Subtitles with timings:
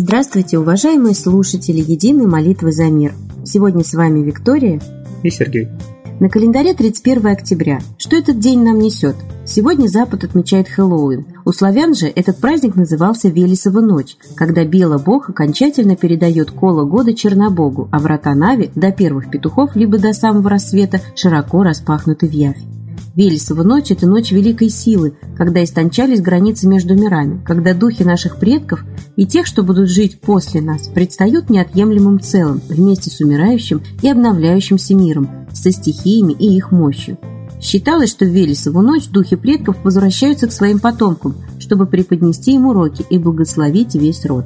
[0.00, 3.14] Здравствуйте, уважаемые слушатели Единой молитвы за мир.
[3.44, 4.80] Сегодня с вами Виктория
[5.24, 5.70] и Сергей.
[6.20, 7.80] На календаре 31 октября.
[7.98, 9.16] Что этот день нам несет?
[9.44, 11.26] Сегодня Запад отмечает Хэллоуин.
[11.44, 17.12] У славян же этот праздник назывался Велесова ночь, когда Бела Бог окончательно передает коло года
[17.12, 22.77] Чернобогу, а врата Нави до первых петухов либо до самого рассвета широко распахнуты в явь.
[23.18, 28.84] Велесова ночь– это ночь великой силы, когда истончались границы между мирами, когда духи наших предков
[29.16, 34.94] и тех, что будут жить после нас, предстают неотъемлемым целым вместе с умирающим и обновляющимся
[34.94, 37.18] миром, со стихиями и их мощью.
[37.60, 43.04] Считалось, что в Велесову ночь духи предков возвращаются к своим потомкам, чтобы преподнести им уроки
[43.10, 44.44] и благословить весь род.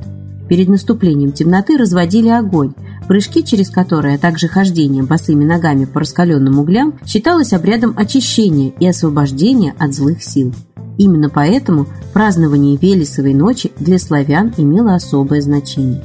[0.49, 2.73] Перед наступлением темноты разводили огонь,
[3.09, 8.87] прыжки через которые, а также хождение босыми ногами по раскаленным углям считалось обрядом очищения и
[8.87, 10.55] освобождения от злых сил.
[10.99, 16.03] Именно поэтому празднование Велесовой ночи для славян имело особое значение.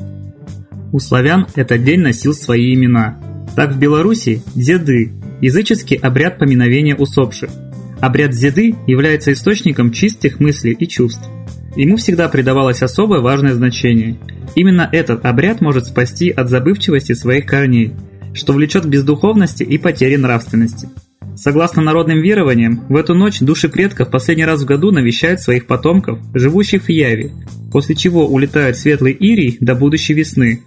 [0.92, 3.20] У славян этот день носил свои имена.
[3.56, 5.11] Так в Беларуси– деды,
[5.42, 7.50] языческий обряд поминовения усопших.
[8.00, 11.28] Обряд деды является источником чистых мыслей и чувств.
[11.76, 14.18] Ему всегда придавалось особое важное значение.
[14.56, 17.94] Именно этот обряд может спасти от забывчивости своих корней,
[18.34, 20.90] что влечет к бездуховности и потере нравственности.
[21.36, 26.20] Согласно народным верованиям, в эту ночь души предков последний раз в году навещают своих потомков,
[26.34, 27.32] живущих в Яве,
[27.72, 30.64] после чего улетают светлый Ирий до будущей весны,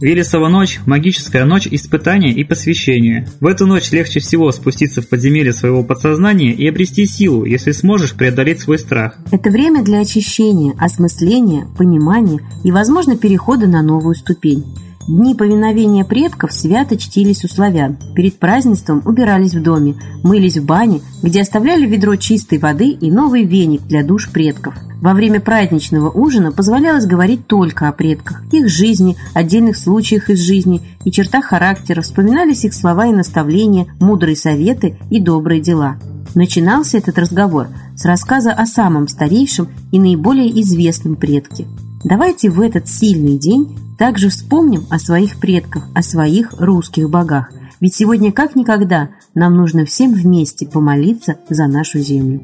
[0.00, 3.26] Велесова ночь– магическая ночь испытания и посвящения.
[3.40, 8.14] В эту ночь легче всего спуститься в подземелье своего подсознания и обрести силу, если сможешь
[8.14, 9.16] преодолеть свой страх.
[9.32, 14.64] Это время для очищения, осмысления, понимания и, возможно, перехода на новую ступень.
[15.08, 17.96] Дни повиновения предков свято чтились у славян.
[18.16, 23.44] Перед празднеством убирались в доме, мылись в бане, где оставляли ведро чистой воды и новый
[23.44, 24.74] веник для душ предков.
[25.00, 30.82] Во время праздничного ужина позволялось говорить только о предках, их жизни, отдельных случаях из жизни
[31.04, 35.98] и чертах характера, вспоминались их слова и наставления, мудрые советы и добрые дела.
[36.34, 41.64] Начинался этот разговор с рассказа о самом старейшем и наиболее известном предке.
[42.04, 47.50] Давайте в этот сильный день также вспомним о своих предках, о своих русских богах.
[47.80, 52.42] Ведь сегодня как никогда нам нужно всем вместе помолиться за нашу Землю.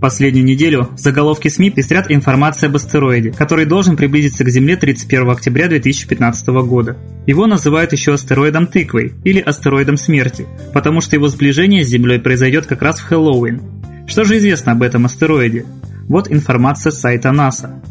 [0.00, 5.28] Последнюю неделю в заголовке СМИ пестрят информация об астероиде, который должен приблизиться к Земле 31
[5.30, 6.96] октября 2015 года.
[7.26, 12.66] Его называют еще астероидом тыквой или астероидом смерти, потому что его сближение с Землей произойдет
[12.66, 13.60] как раз в Хэллоуин.
[14.06, 15.66] Что же известно об этом астероиде?
[16.08, 17.82] Вот информация с сайта НАСА.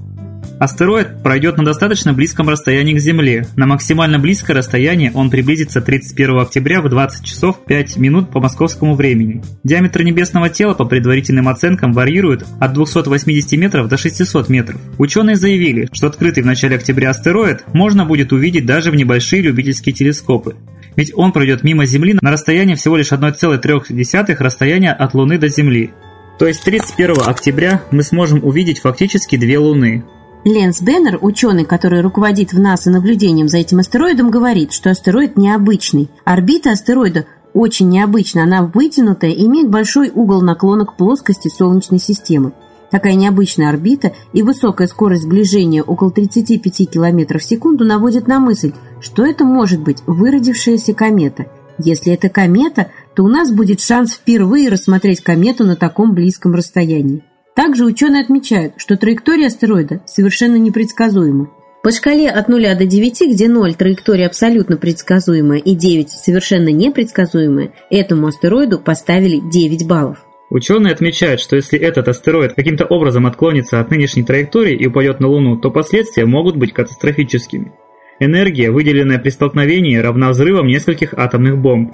[0.59, 3.47] Астероид пройдет на достаточно близком расстоянии к Земле.
[3.55, 8.95] На максимально близкое расстояние он приблизится 31 октября в 20 часов 5 минут по московскому
[8.95, 9.43] времени.
[9.63, 14.81] Диаметр небесного тела по предварительным оценкам варьирует от 280 метров до 600 метров.
[14.97, 19.93] Ученые заявили, что открытый в начале октября астероид можно будет увидеть даже в небольшие любительские
[19.93, 20.55] телескопы.
[20.95, 25.91] Ведь он пройдет мимо Земли на расстоянии всего лишь 1,3 расстояния от Луны до Земли.
[26.39, 30.03] То есть 31 октября мы сможем увидеть фактически две Луны.
[30.47, 36.09] Ленс Беннер, ученый, который руководит в НАСА наблюдением за этим астероидом, говорит, что астероид необычный.
[36.23, 42.53] Орбита астероида очень необычна, она вытянутая и имеет большой угол наклона к плоскости Солнечной системы.
[42.91, 48.71] Такая необычная орбита и высокая скорость сближения около 35 км в секунду наводит на мысль,
[49.01, 51.47] что это может быть выродившаяся комета.
[51.77, 57.21] Если это комета, то у нас будет шанс впервые рассмотреть комету на таком близком расстоянии.
[57.57, 61.49] Также ученые отмечают, что траектория астероида совершенно непредсказуема.
[61.81, 67.71] По шкале от 0 до 9, где 0 траектория абсолютно предсказуемая и 9 совершенно непредсказуемая,
[67.89, 70.19] этому астероиду поставили 9 баллов.
[70.51, 75.27] Ученые отмечают, что если этот астероид каким-то образом отклонится от нынешней траектории и упадет на
[75.27, 77.71] Луну, то последствия могут быть катастрофическими.
[78.19, 81.93] Энергия, выделенная при столкновении, равна взрывам нескольких атомных бомб.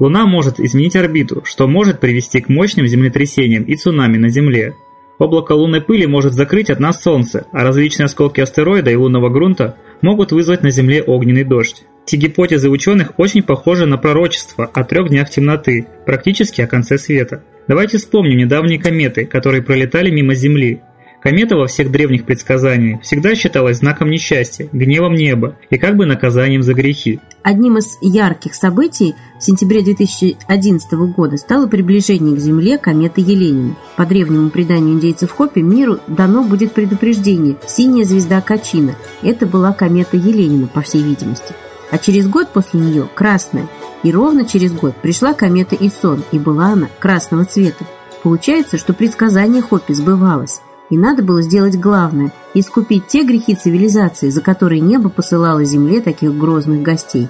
[0.00, 4.74] Луна может изменить орбиту, что может привести к мощным землетрясениям и цунами на Земле.
[5.18, 9.76] Облако лунной пыли может закрыть от нас Солнце, а различные осколки астероида и лунного грунта
[10.00, 11.84] могут вызвать на Земле огненный дождь.
[12.06, 17.44] Эти гипотезы ученых очень похожи на пророчество о трех днях темноты, практически о конце света.
[17.68, 20.80] Давайте вспомним недавние кометы, которые пролетали мимо Земли.
[21.22, 26.64] Комета во всех древних предсказаниях всегда считалась знаком несчастья, гневом неба и как бы наказанием
[26.64, 27.20] за грехи.
[27.42, 33.76] Одним из ярких событий в сентябре 2011 года стало приближение к Земле кометы Еленина.
[33.96, 38.96] По древнему преданию индейцев Хопи миру дано будет предупреждение «Синяя звезда Качина».
[39.22, 41.54] Это была комета Еленина, по всей видимости.
[41.92, 43.68] А через год после нее– красная.
[44.02, 47.84] И ровно через год пришла комета Исон, и была она красного цвета.
[48.24, 50.60] Получается, что предсказание Хопи сбывалось.
[50.92, 56.36] И надо было сделать главное– искупить те грехи цивилизации, за которые небо посылало земле таких
[56.36, 57.28] грозных гостей.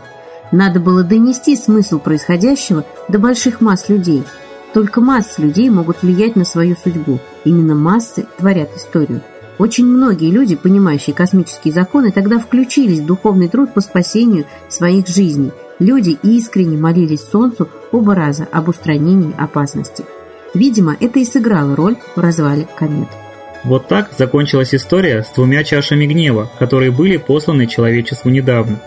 [0.51, 4.25] Надо было донести смысл происходящего до больших масс людей.
[4.75, 7.21] Только массы людей могут влиять на свою судьбу.
[7.45, 9.21] Именно массы творят историю.
[9.59, 15.53] Очень многие люди, понимающие космические законы, тогда включились в духовный труд по спасению своих жизней.
[15.79, 20.05] Люди искренне молились Солнцу оба раза об устранении опасности.
[20.53, 23.07] Видимо, это и сыграло роль в развале комет.
[23.65, 28.81] Вот так закончилась история с двумя чашами гнева, которые были посланы человечеству недавно.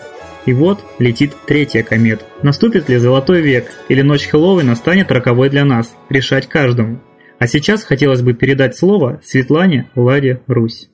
[0.44, 2.24] И вот летит третья комета.
[2.42, 7.00] Наступит ли золотой век, или ночь Хэллоуина станет роковой для нас, решать каждому.
[7.38, 10.88] А сейчас хотелось бы передать слово Светлане Ладе Русь.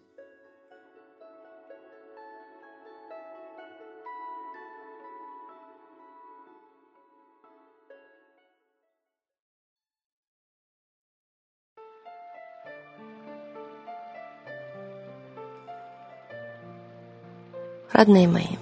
[17.92, 18.56] Родные мои,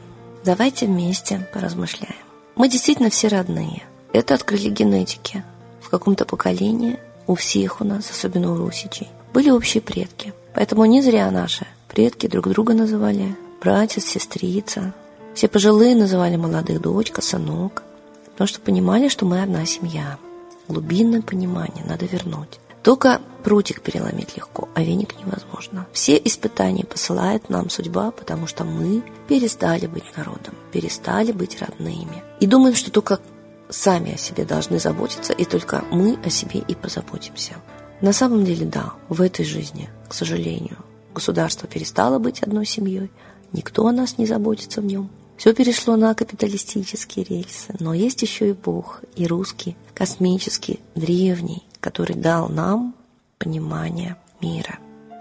[0.44, 2.16] давайте вместе поразмышляем.
[2.56, 3.84] Мы действительно все родные.
[4.12, 5.44] Это открыли генетики.
[5.80, 6.98] В каком-то поколении
[7.28, 10.34] у всех у нас, особенно у русичей, были общие предки.
[10.52, 14.94] Поэтому не зря наши предки друг друга называли братец, сестрица.
[15.34, 17.84] Все пожилые называли молодых дочка, сынок,
[18.32, 20.18] потому что понимали, что мы одна семья.
[20.66, 22.58] Глубинное понимание надо вернуть.
[22.82, 25.86] Только прутик переломить легко, а веник невозможно.
[25.92, 32.22] Все испытания посылает нам судьба, потому что мы перестали быть народом, перестали быть родными.
[32.40, 33.20] И думаем, что только
[33.68, 37.54] сами о себе должны заботиться, и только мы о себе и позаботимся.
[38.00, 40.78] На самом деле, да, в этой жизни, к сожалению,
[41.14, 43.10] государство перестало быть одной семьей,
[43.52, 45.10] никто о нас не заботится в нем.
[45.36, 52.16] Все перешло на капиталистические рельсы, но есть еще и Бог, и русский, космический, древний, который
[52.16, 52.94] дал нам
[53.38, 54.78] понимание мира.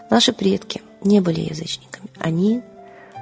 [0.09, 2.61] Наши предки не были язычниками, они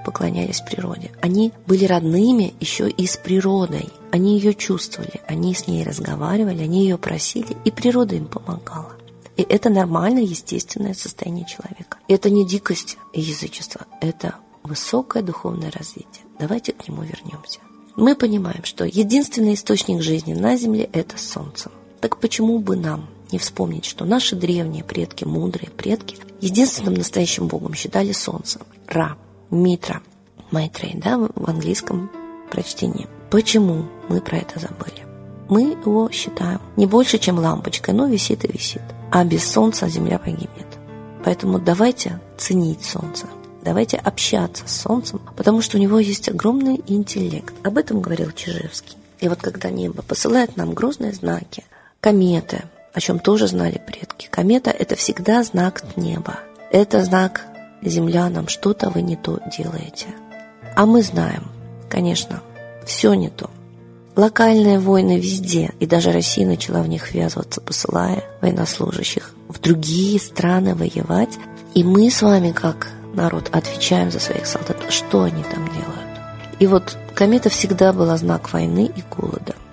[0.07, 1.11] поклонялись природе.
[1.21, 3.89] Они были родными еще и с природой.
[4.09, 8.93] Они ее чувствовали, они с ней разговаривали, они ее просили, и природа им помогала.
[9.35, 11.97] И это нормальное, естественное состояние человека.
[12.07, 16.23] Это не дикость и язычество, это высокое духовное развитие.
[16.39, 17.59] Давайте к нему вернемся.
[17.97, 21.69] Мы понимаем, что единственный источник жизни на Земле– это Солнце.
[21.99, 27.73] Так почему бы нам не вспомнить, что наши древние предки, мудрые предки, единственным настоящим богом
[27.73, 29.17] считали солнце, Ра,
[29.49, 30.01] Митра,
[30.51, 32.09] Майтрей, да, в английском
[32.51, 33.07] прочтении.
[33.29, 35.05] Почему мы про это забыли?
[35.49, 38.81] Мы его считаем не больше, чем лампочкой, но висит и висит.
[39.11, 40.67] А без солнца Земля погибнет.
[41.23, 43.27] Поэтому давайте ценить солнце.
[43.63, 47.53] Давайте общаться с солнцем, потому что у него есть огромный интеллект.
[47.63, 48.95] Об этом говорил Чижевский.
[49.19, 51.65] И вот когда небо посылает нам грозные знаки,
[51.99, 52.63] кометы,
[52.97, 54.27] о чем тоже знали предки.
[54.27, 56.39] Комета– это всегда знак неба.
[56.71, 57.45] Это знак
[57.83, 60.07] землянам, что-то вы не то делаете.
[60.75, 61.43] А мы знаем,
[61.89, 62.41] конечно,
[62.87, 63.51] все не то.
[64.15, 70.73] Локальные войны везде, и даже Россия начала в них ввязываться, посылая военнослужащих в другие страны
[70.73, 71.37] воевать.
[71.75, 76.19] И мы с вами, как народ, отвечаем за своих солдат, что они там делают.
[76.57, 79.53] И вот комета всегда была знак войны и голода–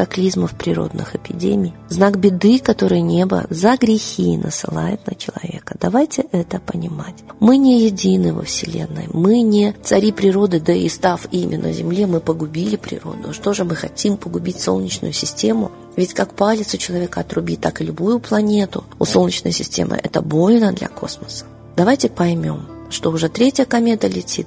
[0.00, 5.76] катаклизмов природных эпидемий, знак беды, который небо за грехи насылает на человека.
[5.78, 7.16] Давайте это понимать.
[7.38, 12.06] Мы не едины во Вселенной, мы не цари природы, да и став ими на Земле,
[12.06, 13.34] мы погубили природу.
[13.34, 15.70] Что же мы хотим погубить Солнечную систему?
[15.96, 20.72] Ведь как палец у человека отрубить, так и любую планету у Солнечной системы это больно
[20.72, 21.44] для космоса.
[21.76, 24.46] Давайте поймем, что уже третья комета летит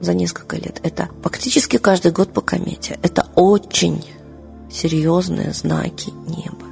[0.00, 0.80] за несколько лет.
[0.82, 2.98] Это фактически каждый год по комете.
[3.02, 4.02] Это очень
[4.76, 6.66] серьезные знаки неба.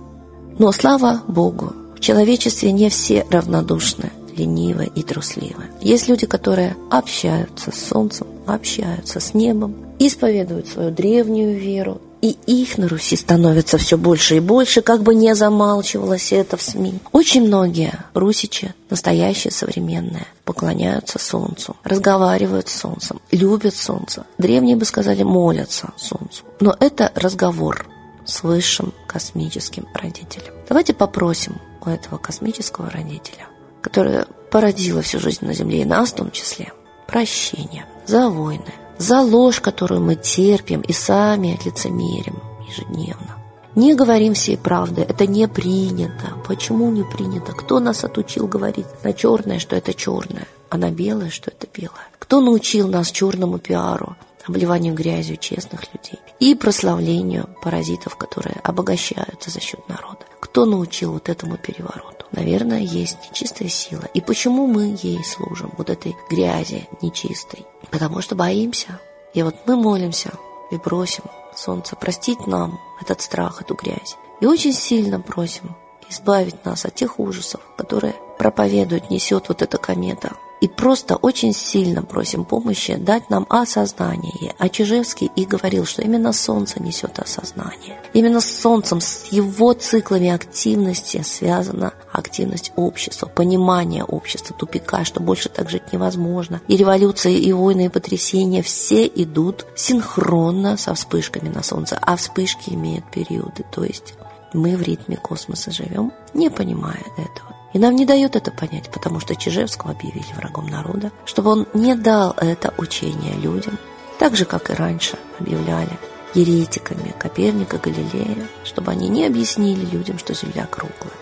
[0.58, 5.64] Но слава Богу, в человечестве не все равнодушны, ленивы и трусливы.
[5.80, 12.78] Есть люди, которые общаются с солнцем, общаются с небом, исповедуют свою древнюю веру, и их
[12.78, 17.00] на Руси становится все больше и больше, как бы не замалчивалось это в СМИ.
[17.12, 24.24] Очень многие русичи, настоящие, современные, поклоняются солнцу, разговаривают с солнцем, любят солнце.
[24.38, 26.44] Древние бы сказали, молятся солнцу.
[26.60, 27.86] Но это разговор
[28.24, 30.52] с высшим космическим родителем.
[30.68, 33.46] Давайте попросим у этого космического родителя,
[33.80, 36.72] который породила всю жизнь на Земле и нас в том числе,
[37.06, 43.36] прощения за войны, за ложь, которую мы терпим и сами лицемерим ежедневно.
[43.74, 46.34] Не говорим всей правды, это не принято.
[46.46, 47.52] Почему не принято?
[47.52, 52.06] Кто нас отучил говорить на черное, что это черное, а на белое, что это белое?
[52.20, 59.60] Кто научил нас черному пиару, обливанию грязью честных людей и прославлению паразитов, которые обогащаются за
[59.60, 60.20] счет народа?
[60.40, 62.14] Кто научил вот этому перевороту?
[62.34, 64.04] наверное, есть нечистая сила.
[64.12, 67.66] И почему мы ей служим, вот этой грязи нечистой?
[67.90, 69.00] Потому что боимся.
[69.32, 70.32] И вот мы молимся
[70.70, 71.24] и просим
[71.56, 74.16] солнце простить нам этот страх, эту грязь.
[74.40, 75.76] И очень сильно просим
[76.10, 80.32] избавить нас от тех ужасов, которые проповедует, несет вот эта комета.
[80.60, 84.54] И просто очень сильно просим помощи дать нам осознание.
[84.58, 88.00] А Чижевский и говорил, что именно Солнце несет осознание.
[88.14, 95.48] Именно с Солнцем, с его циклами активности связана активность общества, понимание общества, тупика, что больше
[95.48, 96.60] так жить невозможно.
[96.68, 101.98] И революции, и войны, и потрясения все идут синхронно со вспышками на Солнце.
[102.00, 104.14] А вспышки имеют периоды, то есть
[104.54, 107.53] мы в ритме космоса живем, не понимая этого.
[107.74, 111.96] И нам не дают это понять, потому что Чижевского объявили врагом народа, чтобы он не
[111.96, 113.78] дал это учение людям,
[114.18, 115.98] так же, как и раньше объявляли
[116.34, 121.12] еретиками Коперника, Галилея, чтобы они не объяснили людям, что Земля круглая.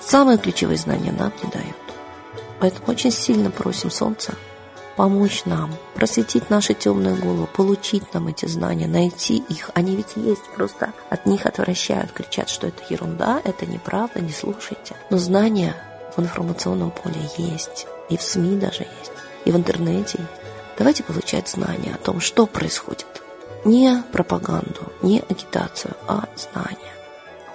[0.00, 1.76] Самые ключевые знания нам не дают.
[2.60, 4.34] Поэтому очень сильно просим Солнца
[4.96, 9.70] помочь нам, просветить наши темные головы, получить нам эти знания, найти их.
[9.74, 14.96] Они ведь есть, просто от них отвращают, кричат, что это ерунда, это неправда, не слушайте.
[15.10, 15.76] Но знания
[16.20, 19.12] информационном поле есть, и в СМИ даже есть,
[19.44, 20.20] и в интернете.
[20.76, 23.06] Давайте получать знания о том, что происходит.
[23.64, 26.92] Не пропаганду, не агитацию, а знания.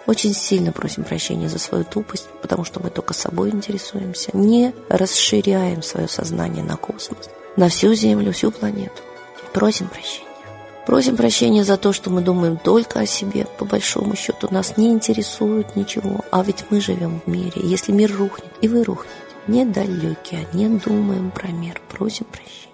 [0.05, 4.31] Очень сильно просим прощения за свою тупость, потому что мы только собой интересуемся.
[4.33, 9.01] Не расширяем свое сознание на космос, на всю Землю, всю планету.
[9.53, 10.32] Просим прощения.
[10.85, 13.45] Просим прощения за то, что мы думаем только о себе.
[13.57, 16.25] По большому счету нас не интересует ничего.
[16.29, 17.53] А ведь мы живем в мире.
[17.55, 19.15] Если мир рухнет, и вы рухнете,
[19.47, 21.81] недалекие, не думаем про мир.
[21.89, 22.73] Просим прощения.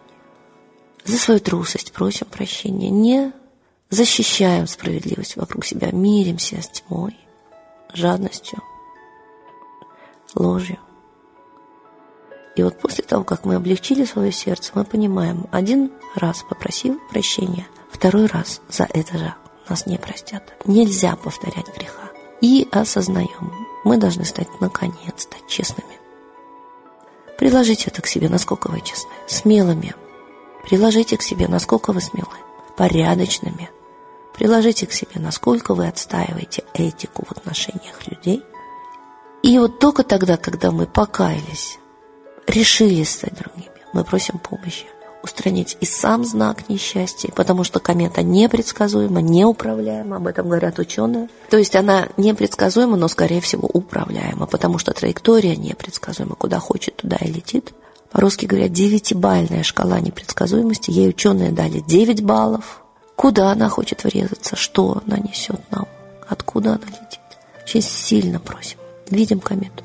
[1.06, 2.90] За свою трусость просим прощения.
[2.90, 3.32] Не
[3.90, 7.16] защищаем справедливость вокруг себя, миримся с тьмой,
[7.94, 8.60] жадностью,
[10.36, 10.78] ложью.
[12.56, 17.68] И вот после того, как мы облегчили свое сердце, мы понимаем, один раз попросив прощения,
[17.90, 19.34] второй раз за это же
[19.68, 20.44] нас не простят.
[20.66, 22.10] Нельзя повторять греха.
[22.42, 23.54] И осознаем,
[23.84, 26.00] мы должны стать, наконец, стать честными.
[27.38, 29.96] Приложите это к себе, насколько вы честны, смелыми.
[30.64, 32.36] Приложите к себе, насколько вы смелы,
[32.78, 33.70] порядочными–
[34.40, 38.42] Приложите к себе, насколько вы отстаиваете этику в отношениях людей.
[39.44, 41.78] И вот только тогда, когда мы покаялись,
[42.48, 44.86] решили стать другими, мы просим помощи
[45.24, 51.30] устранить и сам знак несчастья, потому что комета непредсказуема, неуправляема, об этом говорят ученые.
[51.50, 57.18] То есть она непредсказуема, но, скорее всего, управляема, потому что траектория непредсказуема, куда хочет, туда
[57.18, 57.74] и летит.
[58.12, 60.90] По-русски говорят, девятибальная шкала непредсказуемости.
[60.90, 62.82] Ей ученые дали 9 баллов,
[63.20, 65.90] Куда она хочет врезаться, что она несет нам,
[66.30, 67.20] откуда она летит.
[67.62, 68.78] Очень сильно просим.
[69.10, 69.84] Видим комету.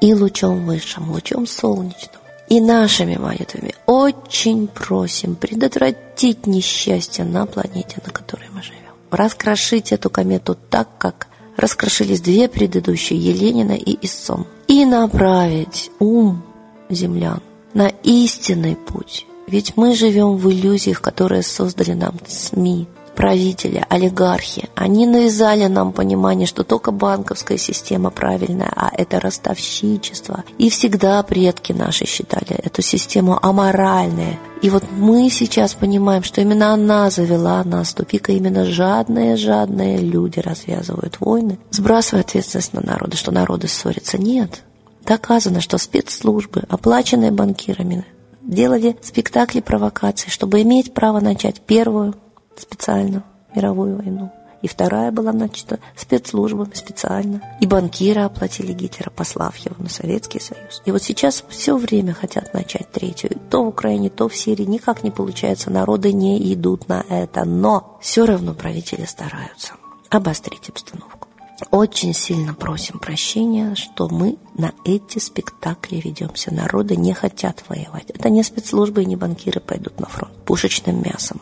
[0.00, 2.17] И лучом высшим, лучом солнечным,
[2.48, 8.78] и нашими молитвами очень просим предотвратить несчастье на планете, на которой мы живем.
[9.10, 14.46] Раскрошить эту комету так, как раскрошились две предыдущие, Еленина и Иссон.
[14.66, 16.42] И направить ум
[16.88, 17.40] землян
[17.74, 22.86] на истинный путь, ведь мы живем в иллюзиях, которые создали нам СМИ,
[23.18, 24.68] правители, олигархи.
[24.76, 30.44] Они навязали нам понимание, что только банковская система правильная, а это ростовщичество.
[30.56, 34.38] И всегда предки наши считали эту систему аморальной.
[34.62, 39.98] И вот мы сейчас понимаем, что именно она завела нас в тупик, и именно жадные-жадные
[39.98, 44.16] люди развязывают войны, сбрасывая ответственность на народы, что народы ссорятся.
[44.16, 44.62] Нет.
[45.04, 48.04] Доказано, что спецслужбы, оплаченные банкирами,
[48.42, 52.14] делали спектакли провокаций, чтобы иметь право начать первую
[52.60, 53.22] специальную
[53.54, 54.32] мировую войну.
[54.60, 57.40] И вторая была начата спецслужбами специально.
[57.60, 60.82] И банкиры оплатили Гитлера, послав его на Советский Союз.
[60.84, 63.30] И вот сейчас все время хотят начать третью.
[63.50, 64.64] То в Украине, то в Сирии.
[64.64, 65.70] Никак не получается.
[65.70, 67.44] Народы не идут на это.
[67.44, 69.74] Но все равно правители стараются
[70.10, 71.28] обострить обстановку.
[71.70, 76.54] Очень сильно просим прощения, что мы на эти спектакли ведемся.
[76.54, 78.10] Народы не хотят воевать.
[78.10, 81.40] Это не спецслужбы и не банкиры пойдут на фронт пушечным мясом,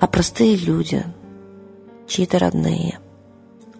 [0.00, 1.04] а простые люди,
[2.08, 2.98] чьи-то родные.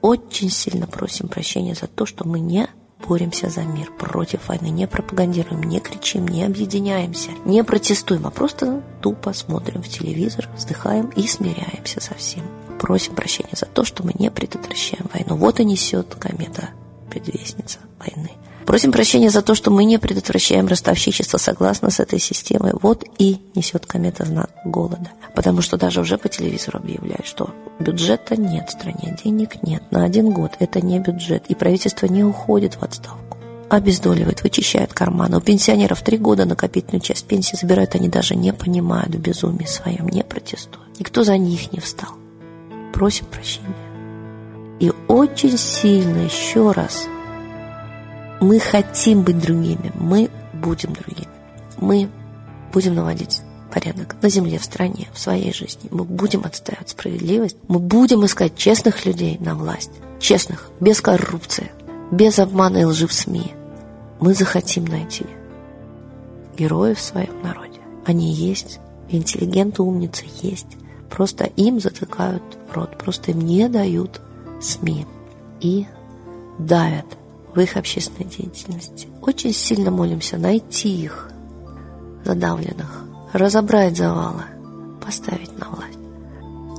[0.02, 2.68] Очень сильно просим прощения за то, что мы не
[3.06, 8.82] боремся за мир, против войны, не пропагандируем, не кричим, не объединяемся, не протестуем, а просто
[9.00, 12.44] тупо смотрим в телевизор, вздыхаем и смиряемся со всем
[12.78, 15.36] просим прощения за то, что мы не предотвращаем войну.
[15.36, 16.70] Вот и несет комета
[17.10, 18.30] предвестница войны.
[18.70, 22.70] Просим прощения за то, что мы не предотвращаем ростовщичество согласно с этой системой.
[22.80, 25.10] Вот и несет комета знак голода.
[25.34, 27.50] Потому что даже уже по телевизору объявляют, что
[27.80, 29.82] бюджета нет в стране, денег нет.
[29.90, 31.46] На один год это не бюджет.
[31.48, 33.38] И правительство не уходит в отставку.
[33.68, 35.38] обездоливает, вычищает карманы.
[35.38, 40.08] У пенсионеров три года накопительную часть пенсии забирают, они даже не понимают в безумии своем,
[40.08, 40.96] не протестуют.
[41.00, 42.10] Никто за них не встал.
[42.94, 43.74] Просим прощения.
[44.78, 47.08] И очень сильно, еще раз,
[48.40, 51.28] мы хотим быть другими, мы будем другими.
[51.78, 52.09] Мы
[52.73, 53.42] будем наводить
[53.73, 55.88] порядок на земле, в стране, в своей жизни.
[55.90, 57.56] Мы будем отстаивать справедливость.
[57.68, 59.92] Мы будем искать честных людей на власть.
[60.18, 61.70] Честных, без коррупции,
[62.11, 63.52] без обмана и лжи в СМИ.
[64.20, 65.25] Мы захотим найти
[66.59, 67.80] героев в своем народе.
[68.04, 70.66] Они есть, интеллигенты, умницы есть.
[71.09, 72.42] Просто им затыкают
[72.73, 74.20] рот, просто им не дают
[74.61, 75.06] СМИ
[75.61, 75.87] и
[76.59, 77.06] давят
[77.54, 79.09] в их общественной деятельности.
[79.23, 81.30] Очень сильно молимся найти их,
[82.25, 84.45] задавленных, разобрать завалы,
[85.04, 85.99] поставить на власть.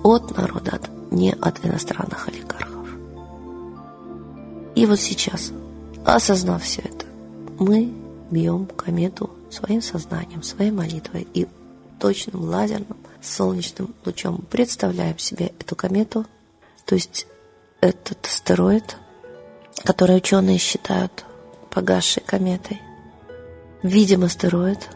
[0.03, 0.79] От народа,
[1.11, 2.87] не от иностранных олигархов.
[4.75, 5.51] И вот сейчас,
[6.05, 7.05] осознав все это,
[7.59, 7.93] мы
[8.31, 11.47] бьем комету своим сознанием, своей молитвой и
[11.99, 16.25] точным лазерным солнечным лучом представляем себе эту комету,
[16.85, 17.27] то есть
[17.79, 18.97] этот астероид,
[19.83, 21.25] который ученые считают
[21.69, 22.81] погасшей кометой.
[23.83, 24.89] Видим астероид,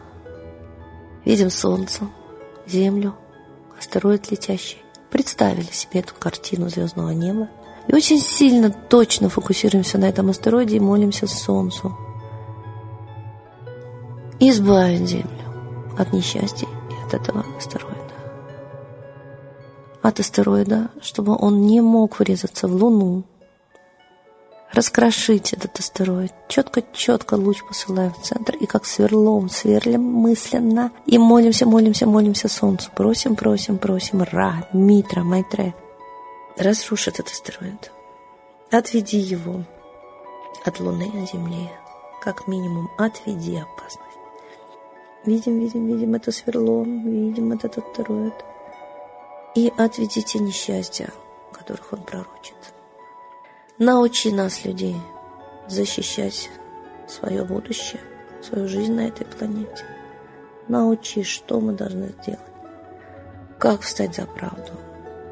[1.24, 2.08] видим Солнце,
[2.66, 3.14] Землю,
[3.78, 4.82] астероид летящий.
[5.10, 7.48] Представили себе эту картину звездного неба
[7.88, 11.96] и очень сильно точно фокусируемся на этом астероиде и молимся Солнцу.
[14.40, 18.06] Избавить Землю от несчастья и от этого астероида
[20.06, 23.24] от астероида, чтобы он не мог врезаться в Луну.
[24.72, 26.32] Раскрошить этот астероид.
[26.48, 32.90] Четко-четко луч посылаем в центр и как сверлом сверлим мысленно и молимся, молимся, молимся Солнцу.
[32.94, 34.22] Просим, просим, просим.
[34.22, 35.74] Ра, Митра, Майтре.
[36.56, 37.92] Разрушь этот астероид.
[38.70, 39.62] Отведи его
[40.64, 41.70] от Луны от Земли.
[42.20, 44.02] Как минимум, отведи опасность.
[45.24, 48.34] Видим, видим, видим это сверло, видим этот астероид
[49.54, 51.10] и отведите несчастья,
[51.52, 52.54] которых он пророчит.
[53.78, 54.96] Научи нас, людей,
[55.68, 56.48] защищать
[57.06, 58.00] свое будущее,
[58.42, 59.84] свою жизнь на этой планете.
[60.66, 62.40] Научи, что мы должны сделать.
[63.58, 64.72] Как встать за правду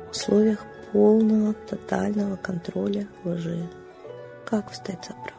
[0.07, 3.67] в условиях полного, тотального контроля лжи.
[4.45, 5.33] Как встать за правду.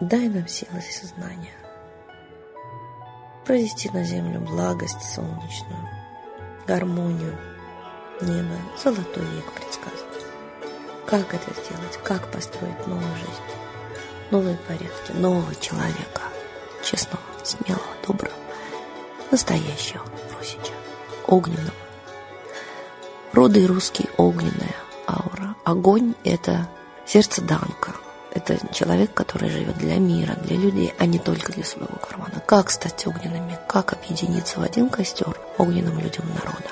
[0.00, 1.50] Дай нам силы сознания
[3.44, 5.88] провести на землю благость солнечную,
[6.66, 7.36] гармонию,
[8.22, 10.24] небо, золотой век предсказывать.
[11.06, 11.98] Как это сделать?
[12.02, 13.42] Как построить новую жизнь?
[14.30, 16.22] Новые порядки, нового человека,
[16.82, 18.34] честного, смелого, доброго,
[19.30, 20.02] настоящего
[20.38, 20.72] Русича,
[21.26, 21.72] огненного.
[23.32, 25.54] Роды русский огненная аура.
[25.64, 26.68] Огонь– это
[27.06, 27.92] сердце Данка–
[28.34, 32.42] это человек, который живет для мира, для людей, а не только для своего кармана.
[32.46, 33.58] Как стать огненными?
[33.68, 36.71] Как объединиться в один костер огненным людям народа?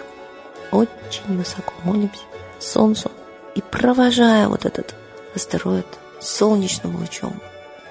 [1.10, 2.22] Очень высоко молимся
[2.60, 3.10] Солнцу
[3.56, 4.94] и провожая вот этот
[5.34, 5.86] астероид
[6.20, 7.40] солнечным лучом.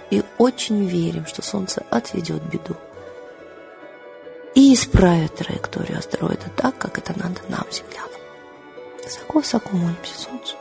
[0.09, 2.77] И очень верим, что Солнце отведет беду
[4.55, 8.09] и исправит траекторию астероида так, как это надо нам, землянам.
[9.03, 10.55] Высоко-высоко молимся Солнцу.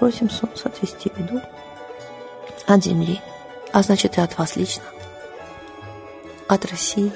[0.00, 1.40] Просим Солнце отвести беду
[2.66, 3.20] от Земли,
[3.72, 4.82] а значит и от вас лично,
[6.48, 7.12] от России.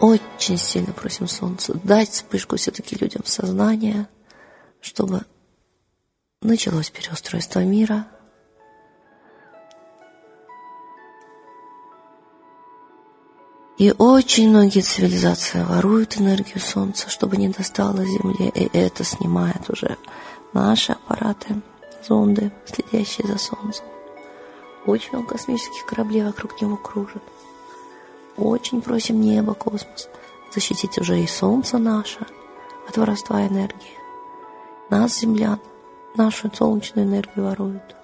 [0.00, 4.08] Очень сильно просим Солнце дать вспышку все-таки людям в сознание,
[4.80, 5.22] чтобы
[6.42, 8.06] началось переустройство мира.
[13.76, 19.96] И очень многие цивилизации воруют энергию Солнца, чтобы не достало Земле, и это снимает уже
[20.52, 21.60] наши аппараты–
[22.08, 23.84] зонды, следящие за Солнцем.
[24.86, 27.22] Очень много космических кораблей вокруг него кружат.
[28.36, 30.08] Очень просим небо, космос,
[30.52, 32.26] защитить уже и Солнце наше
[32.88, 33.98] от воровства энергии.
[34.90, 35.60] Нас, землян,
[36.16, 37.96] нашу солнечную энергию воруют.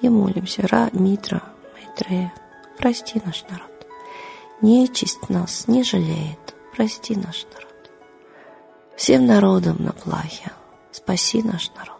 [0.00, 1.42] И молимся, Ра, Митра,
[1.74, 2.32] Майтрея,
[2.78, 3.86] прости наш народ.
[4.62, 7.70] Нечисть нас не жалеет, прости наш народ
[9.00, 10.52] всем народам на плахе.
[10.92, 11.99] Спаси наш народ.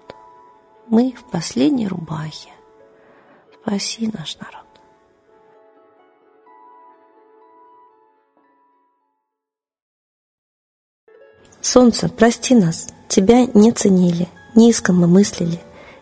[0.91, 2.51] Мы в последней рубахе.
[3.63, 4.67] Спаси наш народ.
[11.61, 14.27] Солнце, прости нас, тебя не ценили,
[14.57, 15.61] низко мы мыслили,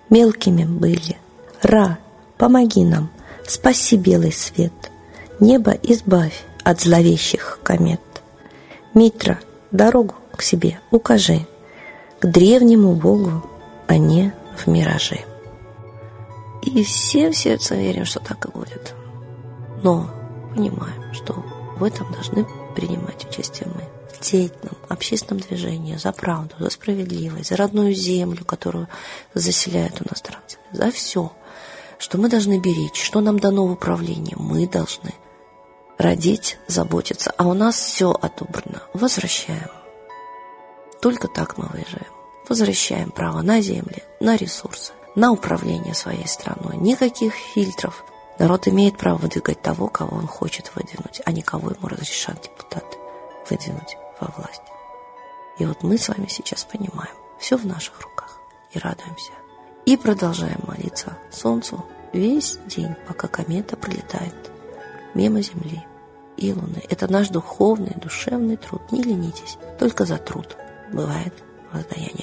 [0.09, 1.19] мелкими были.
[1.61, 1.99] Ра,
[2.39, 3.11] помоги нам,
[3.47, 4.73] спаси белый свет,
[5.39, 8.01] небо избавь от зловещих комет.
[8.95, 9.39] Митра,
[9.71, 11.47] дорогу к себе укажи,
[12.21, 13.45] к древнему Богу,
[13.87, 15.21] а не в миражи.
[16.63, 18.95] И всем сердцем верим, что так и будет.
[19.83, 20.11] Но
[20.55, 21.35] понимаем, что
[21.79, 27.57] в этом должны принимать участие мы в деятельном общественном движении за правду, за справедливость, за
[27.57, 28.89] родную землю, которую
[29.35, 31.33] заселяют странцами, за все,
[31.99, 35.15] что мы должны беречь, что нам дано в управлении, мы должны
[35.99, 38.83] родить, заботиться, а у нас все отобрано.
[38.95, 39.71] Возвращаем.
[41.01, 42.18] Только так мы выживем.
[42.49, 46.77] Возвращаем право на земли, на ресурсы, на управление своей страной.
[46.77, 48.05] Никаких фильтров.
[48.39, 52.97] Народ имеет право выдвигать того, кого он хочет выдвинуть, а не кого ему разрешат депутаты
[53.51, 54.63] выдвинуть во власть.
[55.59, 58.39] И вот мы с вами сейчас понимаем, все в наших руках
[58.73, 59.33] и радуемся.
[59.85, 64.35] И продолжаем молиться Солнцу весь день, пока комета пролетает
[65.15, 65.85] мимо Земли
[66.37, 66.83] и Луны.
[66.89, 68.81] Это наш духовный, душевный труд.
[68.93, 70.57] Не ленитесь, только за труд
[70.93, 71.35] бывает
[71.73, 72.18] воздаяние.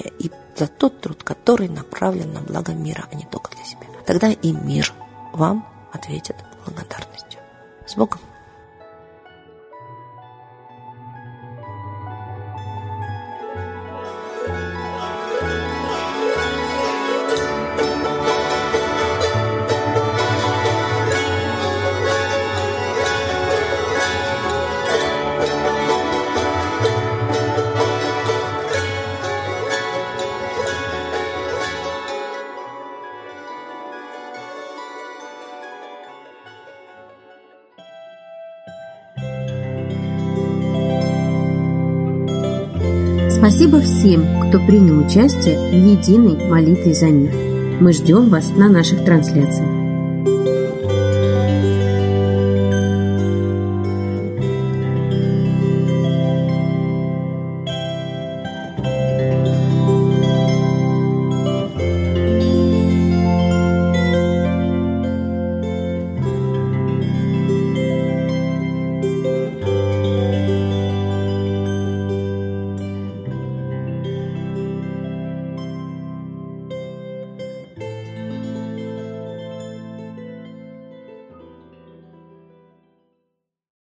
[0.56, 3.86] За тот труд, который направлен на благо мира, а не только для себя.
[4.06, 4.92] Тогда и мир
[5.32, 7.40] вам ответит благодарностью.
[7.86, 8.20] С Богом!
[43.48, 47.30] Спасибо всем, кто принял участие в единой молитве за мир.
[47.80, 49.85] Мы ждем вас на наших трансляциях.